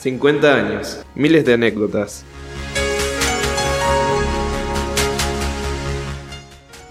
50 0.00 0.54
años, 0.54 1.04
miles 1.14 1.44
de 1.44 1.52
anécdotas. 1.52 2.24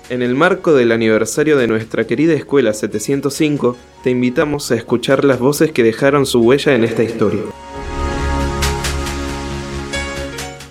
En 0.09 0.21
el 0.21 0.35
marco 0.35 0.75
del 0.75 0.91
aniversario 0.91 1.57
de 1.57 1.67
nuestra 1.67 2.05
querida 2.05 2.33
Escuela 2.33 2.71
705, 2.71 3.75
te 4.03 4.11
invitamos 4.11 4.69
a 4.69 4.75
escuchar 4.75 5.25
las 5.25 5.39
voces 5.39 5.71
que 5.71 5.81
dejaron 5.81 6.27
su 6.27 6.41
huella 6.41 6.75
en 6.75 6.83
esta 6.83 7.01
historia. 7.01 7.41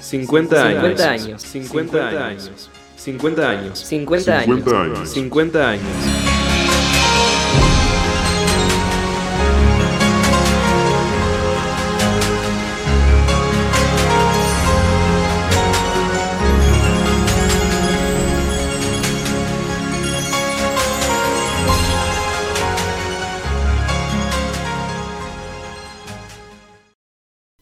50 0.00 0.64
años. 0.64 0.82
50 0.82 1.10
años. 1.10 1.42
50 1.42 2.28
años. 2.28 2.70
50 2.96 3.50
años. 3.50 3.78
50 3.80 4.38
años. 4.38 4.58
50 4.58 4.80
años. 4.80 5.08
50 5.10 5.70
años. 5.70 6.17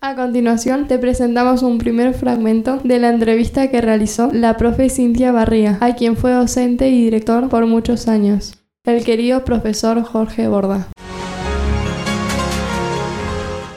A 0.06 0.14
continuación, 0.14 0.86
te 0.86 1.00
presentamos 1.00 1.64
un 1.64 1.78
primer 1.78 2.14
fragmento 2.14 2.78
de 2.84 3.00
la 3.00 3.08
entrevista 3.08 3.72
que 3.72 3.80
realizó 3.80 4.30
la 4.32 4.56
profe 4.56 4.88
Cintia 4.88 5.32
Barría, 5.32 5.78
a 5.80 5.96
quien 5.96 6.16
fue 6.16 6.30
docente 6.30 6.88
y 6.90 7.02
director 7.02 7.48
por 7.48 7.66
muchos 7.66 8.06
años, 8.06 8.52
el 8.84 9.04
querido 9.04 9.44
profesor 9.44 10.00
Jorge 10.04 10.46
Borda. 10.46 10.86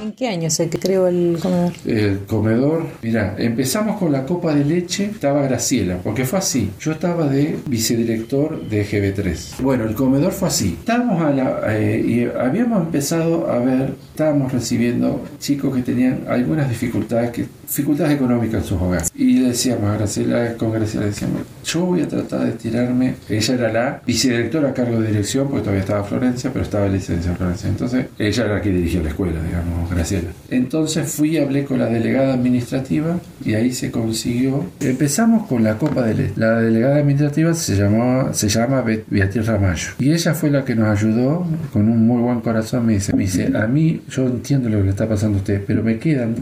¿En 0.10 0.16
qué 0.16 0.28
año 0.28 0.50
se 0.50 0.68
creó 0.70 1.08
el 1.08 1.38
comedor? 1.40 1.72
El 1.86 2.20
comedor, 2.26 2.88
mira, 3.04 3.36
empezamos 3.38 4.00
con 4.00 4.12
la 4.12 4.26
copa 4.26 4.56
de 4.56 4.66
leche, 4.66 5.06
estaba 5.06 5.44
Graciela, 5.44 6.00
porque 6.04 6.26
fue 6.26 6.40
así. 6.40 6.72
Yo 6.80 6.94
estaba 6.94 7.28
de 7.28 7.60
vicedirector 7.68 8.68
de 8.68 8.88
GB3. 8.88 9.62
Bueno, 9.62 9.84
el 9.84 9.94
comedor 9.94 10.32
fue 10.32 10.48
así. 10.48 10.78
Estábamos 10.80 11.22
a 11.22 11.30
la, 11.30 11.62
eh, 11.78 12.00
y 12.00 12.24
habíamos 12.24 12.82
empezado 12.88 13.52
a 13.52 13.60
ver, 13.60 13.94
estábamos 14.10 14.52
recibiendo 14.52 15.24
chicos 15.38 15.76
que 15.76 15.84
tenían 15.84 16.24
algunas 16.28 16.68
dificultades, 16.68 17.48
dificultades 17.62 18.16
económicas 18.16 18.64
en 18.64 18.68
sus 18.68 18.82
hogares. 18.82 19.12
Y 19.14 19.34
le 19.34 19.50
decíamos 19.50 19.92
a 19.92 19.98
Graciela, 19.98 20.56
con 20.56 20.72
Graciela 20.72 21.06
decíamos, 21.06 21.44
yo 21.64 21.86
voy 21.86 22.02
a 22.02 22.08
tratar 22.08 22.46
de 22.46 22.52
tirarme. 22.54 23.16
Ella 23.30 23.54
era 23.54 23.72
la 23.74 24.02
vicedirectora 24.06 24.70
a 24.70 24.74
cargo 24.74 25.00
de 25.02 25.08
dirección, 25.08 25.48
porque 25.48 25.62
todavía 25.62 25.82
estaba 25.82 26.04
Florencia, 26.04 26.50
pero 26.52 26.64
estaba 26.64 26.88
licencia 26.88 27.34
Florencia. 27.36 27.70
Entonces, 27.70 28.06
ella 28.18 28.46
era 28.46 28.54
la 28.56 28.62
que 28.62 28.70
dirigía 28.72 29.02
la 29.02 29.10
escuela, 29.10 29.42
digamos, 29.44 29.90
Graciela. 29.90 30.30
Entonces 30.50 31.12
fui 31.12 31.30
y 31.32 31.38
hablé 31.38 31.66
con 31.66 31.80
la 31.80 31.86
delegada 31.88 32.34
administrativa 32.34 33.20
y 33.46 33.54
ahí 33.54 33.72
se 33.72 33.92
consiguió. 33.92 34.66
Empezamos 34.80 35.48
con 35.48 35.64
la 35.64 35.78
copa 35.78 36.04
de 36.06 36.14
leche. 36.16 36.34
La 36.36 36.60
delegada 36.60 36.98
administrativa 36.98 37.54
se 37.54 37.76
llamaba, 37.76 38.34
se 38.34 38.50
llama 38.50 38.82
Be- 38.82 39.04
Beatriz 39.10 39.46
Ramallo. 39.46 39.90
Y 40.00 40.12
ella 40.12 40.34
fue 40.34 40.50
la 40.50 40.66
que 40.66 40.76
nos 40.76 40.88
ayudó 40.88 41.46
con 41.72 41.90
un 41.90 42.06
muy 42.08 42.22
buen 42.22 42.42
corazón. 42.42 42.86
Me 42.86 42.94
dice, 42.94 43.14
me 43.16 43.24
dice, 43.24 43.52
a 43.56 43.68
mí 43.68 44.02
yo 44.10 44.26
entiendo 44.28 44.70
lo 44.70 44.78
que 44.80 44.84
le 44.86 44.90
está 44.92 45.08
pasando 45.08 45.38
a 45.38 45.42
usted, 45.42 45.64
pero 45.66 45.84
me 45.84 45.98
quedan 46.00 46.36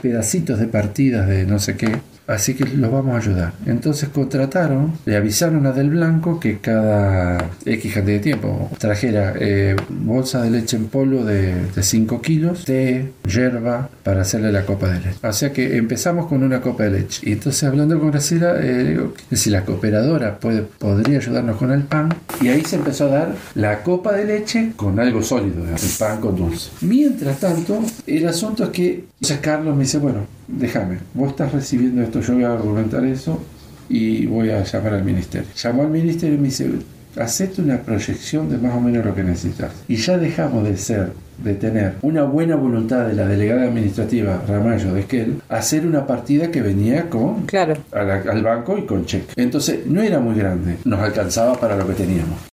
pedacitos 0.00 0.58
de 0.58 0.66
partidas 0.66 1.28
de 1.28 1.44
no 1.46 1.58
sé 1.58 1.76
qué. 1.76 1.88
Así 2.26 2.54
que 2.54 2.64
los 2.64 2.90
vamos 2.90 3.14
a 3.14 3.18
ayudar. 3.18 3.52
Entonces 3.66 4.08
contrataron, 4.08 4.92
le 5.04 5.16
avisaron 5.16 5.66
a 5.66 5.72
Del 5.72 5.90
Blanco 5.90 6.38
que 6.38 6.58
cada 6.58 7.50
X 7.64 7.94
cantidad 7.94 8.16
de 8.16 8.22
tiempo 8.22 8.70
trajera 8.78 9.34
eh, 9.38 9.76
bolsa 9.88 10.42
de 10.42 10.50
leche 10.50 10.76
en 10.76 10.86
polvo 10.86 11.24
de, 11.24 11.54
de 11.74 11.82
5 11.82 12.20
kilos, 12.22 12.64
té, 12.64 13.12
hierba, 13.26 13.88
para 14.02 14.22
hacerle 14.22 14.52
la 14.52 14.64
copa 14.64 14.88
de 14.88 15.00
leche. 15.00 15.16
O 15.22 15.32
sea 15.32 15.52
que 15.52 15.76
empezamos 15.76 16.26
con 16.26 16.42
una 16.42 16.60
copa 16.60 16.84
de 16.84 16.90
leche. 16.90 17.28
Y 17.28 17.32
entonces 17.32 17.64
hablando 17.64 17.98
con 17.98 18.10
Graciela, 18.10 18.54
eh, 18.60 18.84
digo, 18.84 19.14
si 19.32 19.50
la 19.50 19.64
cooperadora 19.64 20.38
puede, 20.38 20.62
podría 20.62 21.18
ayudarnos 21.18 21.56
con 21.56 21.72
el 21.72 21.82
pan. 21.82 22.14
Y 22.40 22.48
ahí 22.48 22.62
se 22.64 22.76
empezó 22.76 23.06
a 23.06 23.08
dar 23.08 23.34
la 23.54 23.82
copa 23.82 24.12
de 24.12 24.24
leche 24.24 24.72
con 24.76 24.98
algo 24.98 25.22
sólido, 25.22 25.64
el 25.64 25.90
pan 25.98 26.20
con 26.20 26.36
dulce. 26.36 26.70
Mientras 26.80 27.38
tanto, 27.40 27.82
el 28.06 28.26
asunto 28.28 28.64
es 28.64 28.70
que 28.70 29.04
entonces 29.22 29.38
Carlos 29.40 29.76
me 29.76 29.82
dice, 29.84 29.98
bueno, 29.98 30.26
déjame, 30.58 30.98
vos 31.14 31.30
estás 31.30 31.52
recibiendo 31.52 32.02
esto, 32.02 32.20
yo 32.20 32.34
voy 32.34 32.44
a 32.44 32.52
argumentar 32.52 33.04
eso 33.04 33.40
y 33.88 34.26
voy 34.26 34.50
a 34.50 34.62
llamar 34.62 34.94
al 34.94 35.04
ministerio. 35.04 35.48
Llamó 35.56 35.82
al 35.82 35.90
ministerio 35.90 36.34
y 36.36 36.38
me 36.38 36.44
dice, 36.48 36.70
hacete 37.16 37.60
una 37.60 37.78
proyección 37.82 38.48
de 38.48 38.56
más 38.58 38.74
o 38.74 38.80
menos 38.80 39.04
lo 39.04 39.14
que 39.14 39.22
necesitas. 39.22 39.72
Y 39.88 39.96
ya 39.96 40.16
dejamos 40.16 40.64
de 40.64 40.76
ser, 40.76 41.12
de 41.42 41.54
tener 41.54 41.94
una 42.02 42.22
buena 42.22 42.54
voluntad 42.56 43.06
de 43.06 43.14
la 43.14 43.26
delegada 43.26 43.64
administrativa 43.64 44.42
Ramallo 44.48 44.94
de 44.94 45.00
Esquel, 45.00 45.42
hacer 45.48 45.86
una 45.86 46.06
partida 46.06 46.50
que 46.50 46.62
venía 46.62 47.10
con 47.10 47.42
Claro. 47.46 47.74
la- 47.92 48.22
al 48.30 48.42
banco 48.42 48.78
y 48.78 48.86
con 48.86 49.04
cheque. 49.04 49.32
Entonces 49.36 49.86
no 49.86 50.00
era 50.00 50.20
muy 50.20 50.36
grande, 50.36 50.76
nos 50.84 51.00
alcanzaba 51.00 51.54
para 51.58 51.76
lo 51.76 51.86
que 51.86 51.94
teníamos. 51.94 52.51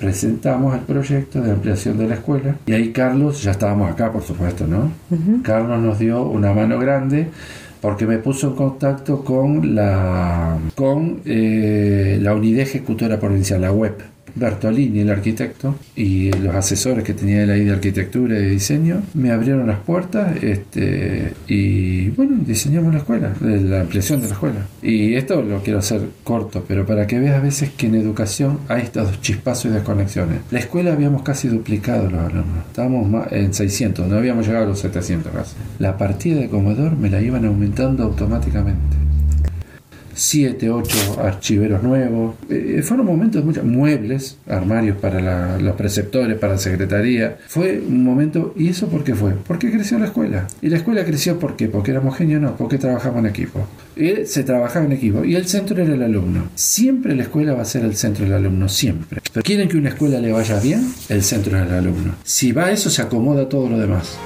Presentamos 0.00 0.74
el 0.74 0.80
proyecto 0.80 1.42
de 1.42 1.52
ampliación 1.52 1.98
de 1.98 2.08
la 2.08 2.14
escuela 2.14 2.56
y 2.66 2.72
ahí 2.72 2.90
Carlos, 2.90 3.42
ya 3.42 3.50
estábamos 3.50 3.90
acá 3.90 4.10
por 4.10 4.22
supuesto, 4.22 4.66
¿no? 4.66 4.90
Carlos 5.42 5.78
nos 5.80 5.98
dio 5.98 6.22
una 6.22 6.54
mano 6.54 6.78
grande 6.78 7.28
porque 7.82 8.06
me 8.06 8.18
puso 8.18 8.48
en 8.48 8.54
contacto 8.54 9.22
con 9.24 9.74
la 9.74 10.56
con 10.74 11.20
eh, 11.26 12.18
la 12.20 12.34
unidad 12.34 12.62
ejecutora 12.62 13.20
provincial, 13.20 13.60
la 13.60 13.72
web. 13.72 13.94
Bertolini, 14.34 15.00
el 15.00 15.10
arquitecto, 15.10 15.76
y 15.96 16.30
los 16.32 16.54
asesores 16.54 17.04
que 17.04 17.14
tenía 17.14 17.42
él 17.42 17.50
ahí 17.50 17.64
de 17.64 17.72
arquitectura 17.72 18.38
y 18.38 18.42
de 18.42 18.50
diseño, 18.50 19.02
me 19.14 19.30
abrieron 19.30 19.66
las 19.66 19.78
puertas 19.80 20.42
este, 20.42 21.32
y 21.46 22.10
bueno, 22.10 22.36
diseñamos 22.46 22.92
la 22.92 23.00
escuela, 23.00 23.32
la 23.40 23.80
ampliación 23.82 24.20
de 24.20 24.28
la 24.28 24.34
escuela. 24.34 24.66
Y 24.82 25.14
esto 25.14 25.42
lo 25.42 25.62
quiero 25.62 25.78
hacer 25.78 26.02
corto, 26.24 26.64
pero 26.66 26.86
para 26.86 27.06
que 27.06 27.18
veas 27.18 27.38
a 27.38 27.40
veces 27.40 27.70
que 27.70 27.86
en 27.86 27.94
educación 27.94 28.58
hay 28.68 28.82
estos 28.82 29.20
chispazos 29.20 29.66
y 29.66 29.74
desconexiones. 29.74 30.38
La 30.50 30.58
escuela 30.58 30.92
habíamos 30.92 31.22
casi 31.22 31.48
duplicado 31.48 32.10
los 32.10 32.20
alumnos, 32.20 32.66
estábamos 32.68 33.26
en 33.32 33.52
600, 33.52 34.08
no 34.08 34.16
habíamos 34.16 34.46
llegado 34.46 34.64
a 34.64 34.68
los 34.68 34.80
700 34.80 35.32
casi. 35.32 35.56
La 35.78 35.96
partida 35.96 36.40
de 36.40 36.48
comedor 36.48 36.96
me 36.96 37.10
la 37.10 37.20
iban 37.20 37.44
aumentando 37.44 38.04
automáticamente. 38.04 39.09
7, 40.20 40.70
8 40.70 41.16
archiveros 41.18 41.82
nuevos. 41.82 42.34
Eh, 42.50 42.82
fueron 42.84 43.06
momentos 43.06 43.42
muchos 43.42 43.64
muebles, 43.64 44.36
armarios 44.46 44.98
para 44.98 45.58
los 45.58 45.74
preceptores, 45.76 46.36
para 46.36 46.54
la 46.54 46.58
secretaría. 46.58 47.38
Fue 47.48 47.80
un 47.80 48.04
momento, 48.04 48.52
¿y 48.54 48.68
eso 48.68 48.88
por 48.88 49.02
qué 49.02 49.14
fue? 49.14 49.32
Porque 49.46 49.70
creció 49.70 49.98
la 49.98 50.06
escuela. 50.06 50.46
¿Y 50.60 50.68
la 50.68 50.76
escuela 50.76 51.04
creció 51.06 51.38
por 51.38 51.56
qué? 51.56 51.68
Porque 51.68 51.92
éramos 51.92 52.18
genios, 52.18 52.42
no, 52.42 52.54
porque 52.54 52.76
trabajamos 52.76 53.20
en 53.20 53.26
equipo. 53.26 53.66
Y 53.96 54.26
se 54.26 54.44
trabajaba 54.44 54.84
en 54.84 54.92
equipo. 54.92 55.24
Y 55.24 55.36
el 55.36 55.46
centro 55.46 55.82
era 55.82 55.94
el 55.94 56.02
alumno. 56.02 56.48
Siempre 56.54 57.16
la 57.16 57.22
escuela 57.22 57.54
va 57.54 57.62
a 57.62 57.64
ser 57.64 57.84
el 57.84 57.96
centro 57.96 58.26
del 58.26 58.34
alumno, 58.34 58.68
siempre. 58.68 59.22
Pero 59.32 59.42
quieren 59.42 59.68
que 59.68 59.78
una 59.78 59.88
escuela 59.88 60.20
le 60.20 60.32
vaya 60.32 60.60
bien, 60.60 60.86
el 61.08 61.22
centro 61.22 61.56
es 61.56 61.66
el 61.66 61.72
alumno. 61.72 62.14
Si 62.24 62.52
va 62.52 62.66
a 62.66 62.72
eso, 62.72 62.90
se 62.90 63.00
acomoda 63.00 63.48
todo 63.48 63.70
lo 63.70 63.78
demás. 63.78 64.18